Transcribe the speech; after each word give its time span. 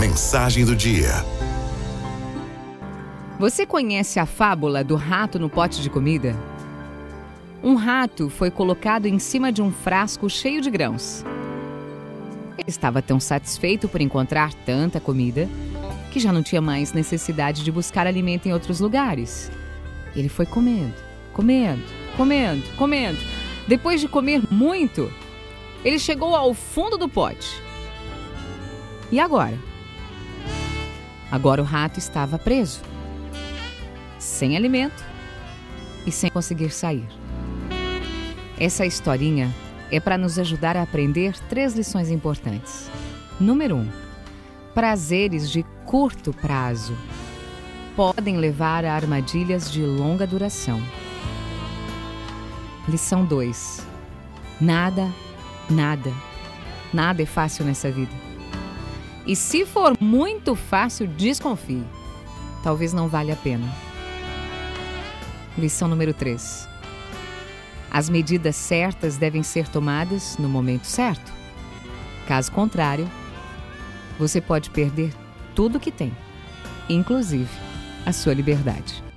mensagem 0.00 0.64
do 0.64 0.74
dia. 0.74 1.10
Você 3.38 3.66
conhece 3.66 4.18
a 4.18 4.24
fábula 4.24 4.82
do 4.82 4.96
rato 4.96 5.38
no 5.38 5.50
pote 5.50 5.82
de 5.82 5.90
comida? 5.90 6.34
Um 7.62 7.74
rato 7.74 8.30
foi 8.30 8.50
colocado 8.50 9.04
em 9.04 9.18
cima 9.18 9.52
de 9.52 9.60
um 9.60 9.70
frasco 9.70 10.30
cheio 10.30 10.62
de 10.62 10.70
grãos. 10.70 11.22
Ele 12.56 12.70
estava 12.70 13.02
tão 13.02 13.20
satisfeito 13.20 13.90
por 13.90 14.00
encontrar 14.00 14.54
tanta 14.64 14.98
comida 14.98 15.46
que 16.10 16.18
já 16.18 16.32
não 16.32 16.42
tinha 16.42 16.62
mais 16.62 16.94
necessidade 16.94 17.62
de 17.62 17.70
buscar 17.70 18.06
alimento 18.06 18.48
em 18.48 18.54
outros 18.54 18.80
lugares. 18.80 19.52
Ele 20.16 20.30
foi 20.30 20.46
comendo, 20.46 20.94
comendo, 21.34 21.84
comendo, 22.16 22.64
comendo. 22.78 23.18
Depois 23.68 24.00
de 24.00 24.08
comer 24.08 24.40
muito, 24.50 25.12
ele 25.84 25.98
chegou 25.98 26.34
ao 26.34 26.54
fundo 26.54 26.96
do 26.96 27.06
pote. 27.06 27.62
E 29.12 29.20
agora? 29.20 29.69
Agora 31.30 31.62
o 31.62 31.64
rato 31.64 31.98
estava 31.98 32.38
preso, 32.38 32.80
sem 34.18 34.56
alimento 34.56 35.04
e 36.06 36.10
sem 36.10 36.30
conseguir 36.30 36.70
sair. 36.70 37.06
Essa 38.58 38.84
historinha 38.84 39.54
é 39.90 40.00
para 40.00 40.18
nos 40.18 40.38
ajudar 40.38 40.76
a 40.76 40.82
aprender 40.82 41.38
três 41.48 41.74
lições 41.74 42.10
importantes. 42.10 42.90
Número 43.38 43.76
1. 43.76 43.78
Um, 43.78 43.88
prazeres 44.74 45.50
de 45.50 45.64
curto 45.86 46.32
prazo 46.32 46.96
podem 47.96 48.36
levar 48.36 48.84
a 48.84 48.94
armadilhas 48.94 49.70
de 49.70 49.82
longa 49.82 50.26
duração. 50.26 50.80
Lição 52.88 53.24
2. 53.24 53.86
Nada, 54.60 55.08
nada, 55.68 56.12
nada 56.92 57.22
é 57.22 57.26
fácil 57.26 57.64
nessa 57.64 57.90
vida. 57.90 58.12
E 59.30 59.36
se 59.36 59.64
for 59.64 59.96
muito 60.00 60.56
fácil, 60.56 61.06
desconfie. 61.06 61.84
Talvez 62.64 62.92
não 62.92 63.06
valha 63.06 63.34
a 63.34 63.36
pena. 63.36 63.72
Lição 65.56 65.86
número 65.86 66.12
3. 66.12 66.68
As 67.88 68.08
medidas 68.08 68.56
certas 68.56 69.16
devem 69.16 69.44
ser 69.44 69.68
tomadas 69.68 70.36
no 70.36 70.48
momento 70.48 70.84
certo. 70.84 71.32
Caso 72.26 72.50
contrário, 72.50 73.08
você 74.18 74.40
pode 74.40 74.68
perder 74.68 75.14
tudo 75.54 75.78
que 75.78 75.92
tem, 75.92 76.12
inclusive 76.88 77.48
a 78.04 78.12
sua 78.12 78.34
liberdade. 78.34 79.09